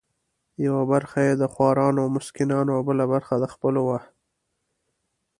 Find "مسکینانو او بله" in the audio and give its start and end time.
2.17-3.05